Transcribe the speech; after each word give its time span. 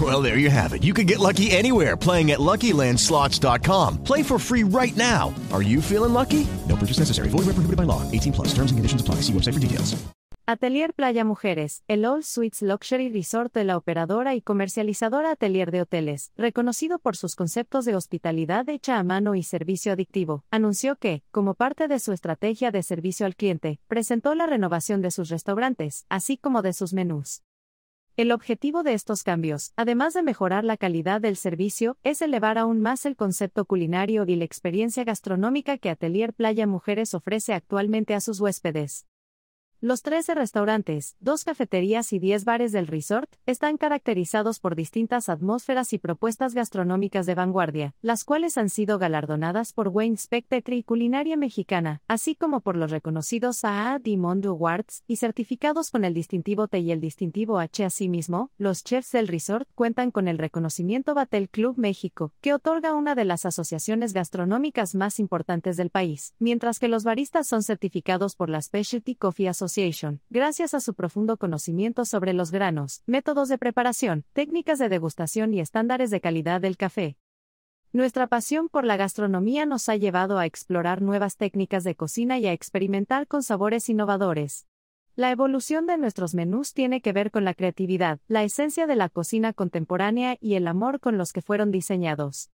Well, 0.00 0.20
there 0.20 0.38
you 0.38 0.50
have 0.50 0.72
it. 0.72 0.82
You 0.82 0.92
can 0.92 1.06
get 1.06 1.20
lucky 1.20 1.52
anywhere 1.52 1.96
playing 1.96 2.32
at 2.32 2.40
LuckyLandSlots.com. 2.40 4.02
Play 4.02 4.24
for 4.24 4.40
free 4.40 4.64
right 4.64 4.96
now. 4.96 5.32
Are 5.52 5.62
you 5.62 5.80
feeling 5.80 6.12
lucky? 6.12 6.48
No 6.68 6.74
purchase 6.74 6.98
necessary. 6.98 7.28
Void 7.28 7.46
where 7.46 7.54
prohibited 7.54 7.76
by 7.76 7.84
law. 7.84 8.02
18 8.10 8.32
plus. 8.32 8.48
Terms 8.48 8.72
and 8.72 8.78
conditions 8.78 9.00
apply. 9.00 9.16
See 9.22 9.32
website 9.32 9.54
for 9.54 9.60
details. 9.60 9.94
Atelier 10.46 10.92
Playa 10.92 11.24
Mujeres, 11.24 11.84
el 11.88 12.04
All 12.04 12.22
Suites 12.22 12.60
Luxury 12.60 13.08
Resort 13.08 13.50
de 13.54 13.64
la 13.64 13.78
operadora 13.78 14.34
y 14.34 14.42
comercializadora 14.42 15.30
Atelier 15.30 15.70
de 15.70 15.80
Hoteles, 15.80 16.32
reconocido 16.36 16.98
por 16.98 17.16
sus 17.16 17.34
conceptos 17.34 17.86
de 17.86 17.96
hospitalidad 17.96 18.68
hecha 18.68 18.98
a 18.98 19.04
mano 19.04 19.36
y 19.36 19.42
servicio 19.42 19.94
adictivo, 19.94 20.44
anunció 20.50 20.96
que, 20.96 21.22
como 21.30 21.54
parte 21.54 21.88
de 21.88 21.98
su 21.98 22.12
estrategia 22.12 22.70
de 22.70 22.82
servicio 22.82 23.24
al 23.24 23.36
cliente, 23.36 23.80
presentó 23.88 24.34
la 24.34 24.44
renovación 24.44 25.00
de 25.00 25.12
sus 25.12 25.30
restaurantes, 25.30 26.04
así 26.10 26.36
como 26.36 26.60
de 26.60 26.74
sus 26.74 26.92
menús. 26.92 27.40
El 28.16 28.30
objetivo 28.30 28.84
de 28.84 28.94
estos 28.94 29.24
cambios, 29.24 29.72
además 29.74 30.14
de 30.14 30.22
mejorar 30.22 30.62
la 30.62 30.76
calidad 30.76 31.20
del 31.20 31.34
servicio, 31.34 31.98
es 32.04 32.22
elevar 32.22 32.58
aún 32.58 32.80
más 32.80 33.06
el 33.06 33.16
concepto 33.16 33.64
culinario 33.64 34.24
y 34.24 34.36
la 34.36 34.44
experiencia 34.44 35.02
gastronómica 35.02 35.78
que 35.78 35.90
Atelier 35.90 36.32
Playa 36.32 36.68
Mujeres 36.68 37.12
ofrece 37.14 37.54
actualmente 37.54 38.14
a 38.14 38.20
sus 38.20 38.38
huéspedes. 38.38 39.08
Los 39.80 40.02
13 40.02 40.34
restaurantes, 40.34 41.16
dos 41.20 41.44
cafeterías 41.44 42.12
y 42.12 42.18
10 42.18 42.44
bares 42.44 42.72
del 42.72 42.86
resort 42.86 43.30
están 43.44 43.76
caracterizados 43.76 44.58
por 44.58 44.76
distintas 44.76 45.28
atmósferas 45.28 45.92
y 45.92 45.98
propuestas 45.98 46.54
gastronómicas 46.54 47.26
de 47.26 47.34
vanguardia, 47.34 47.94
las 48.00 48.24
cuales 48.24 48.56
han 48.56 48.70
sido 48.70 48.98
galardonadas 48.98 49.72
por 49.74 49.88
Wayne 49.88 50.16
Spectator 50.16 50.74
y 50.74 50.82
Culinaria 50.84 51.36
Mexicana, 51.36 52.00
así 52.08 52.34
como 52.34 52.60
por 52.60 52.76
los 52.76 52.90
reconocidos 52.90 53.64
AA 53.64 53.98
Monde 54.16 54.48
Awards 54.48 55.02
y 55.06 55.16
certificados 55.16 55.90
con 55.90 56.04
el 56.04 56.14
distintivo 56.14 56.66
T 56.68 56.78
y 56.78 56.90
el 56.90 57.00
distintivo 57.00 57.58
H. 57.58 57.84
Asimismo, 57.84 58.50
los 58.56 58.84
chefs 58.84 59.12
del 59.12 59.28
resort 59.28 59.68
cuentan 59.74 60.10
con 60.10 60.28
el 60.28 60.38
reconocimiento 60.38 61.14
Batel 61.14 61.50
Club 61.50 61.76
México, 61.76 62.32
que 62.40 62.54
otorga 62.54 62.94
una 62.94 63.14
de 63.14 63.24
las 63.24 63.44
asociaciones 63.44 64.14
gastronómicas 64.14 64.94
más 64.94 65.18
importantes 65.18 65.76
del 65.76 65.90
país, 65.90 66.32
mientras 66.38 66.78
que 66.78 66.88
los 66.88 67.04
baristas 67.04 67.46
son 67.46 67.62
certificados 67.62 68.34
por 68.34 68.48
la 68.48 68.62
Specialty 68.62 69.14
Coffee 69.14 69.48
Gracias 70.30 70.74
a 70.74 70.80
su 70.80 70.94
profundo 70.94 71.36
conocimiento 71.36 72.04
sobre 72.04 72.32
los 72.32 72.50
granos, 72.50 73.02
métodos 73.06 73.48
de 73.48 73.58
preparación, 73.58 74.24
técnicas 74.32 74.78
de 74.78 74.88
degustación 74.88 75.54
y 75.54 75.60
estándares 75.60 76.10
de 76.10 76.20
calidad 76.20 76.60
del 76.60 76.76
café. 76.76 77.16
Nuestra 77.92 78.26
pasión 78.26 78.68
por 78.68 78.84
la 78.84 78.96
gastronomía 78.96 79.66
nos 79.66 79.88
ha 79.88 79.96
llevado 79.96 80.38
a 80.38 80.46
explorar 80.46 81.00
nuevas 81.00 81.36
técnicas 81.36 81.84
de 81.84 81.94
cocina 81.94 82.38
y 82.38 82.46
a 82.46 82.52
experimentar 82.52 83.28
con 83.28 83.42
sabores 83.42 83.88
innovadores. 83.88 84.66
La 85.16 85.30
evolución 85.30 85.86
de 85.86 85.96
nuestros 85.96 86.34
menús 86.34 86.72
tiene 86.72 87.00
que 87.00 87.12
ver 87.12 87.30
con 87.30 87.44
la 87.44 87.54
creatividad, 87.54 88.18
la 88.26 88.42
esencia 88.42 88.88
de 88.88 88.96
la 88.96 89.08
cocina 89.08 89.52
contemporánea 89.52 90.36
y 90.40 90.54
el 90.54 90.66
amor 90.66 90.98
con 90.98 91.18
los 91.18 91.32
que 91.32 91.40
fueron 91.40 91.70
diseñados. 91.70 92.50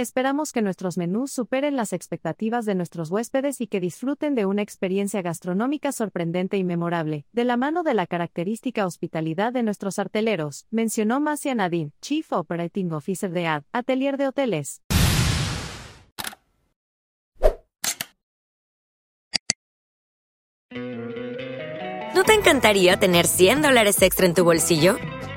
Esperamos 0.00 0.52
que 0.52 0.62
nuestros 0.62 0.96
menús 0.96 1.30
superen 1.30 1.76
las 1.76 1.92
expectativas 1.92 2.64
de 2.64 2.74
nuestros 2.74 3.10
huéspedes 3.10 3.60
y 3.60 3.66
que 3.66 3.80
disfruten 3.80 4.34
de 4.34 4.46
una 4.46 4.62
experiencia 4.62 5.20
gastronómica 5.20 5.92
sorprendente 5.92 6.56
y 6.56 6.64
memorable, 6.64 7.26
de 7.32 7.44
la 7.44 7.58
mano 7.58 7.82
de 7.82 7.92
la 7.92 8.06
característica 8.06 8.86
hospitalidad 8.86 9.52
de 9.52 9.62
nuestros 9.62 9.98
arteleros, 9.98 10.64
mencionó 10.70 11.20
Masia 11.20 11.54
Nadine, 11.54 11.92
Chief 12.00 12.32
Operating 12.32 12.94
Officer 12.94 13.30
de 13.30 13.46
AD, 13.46 13.64
Atelier 13.74 14.16
de 14.16 14.28
Hoteles. 14.28 14.80
¿No 22.14 22.24
te 22.24 22.32
encantaría 22.32 22.98
tener 22.98 23.26
100 23.26 23.60
dólares 23.60 24.00
extra 24.00 24.24
en 24.24 24.32
tu 24.32 24.44
bolsillo? 24.44 24.96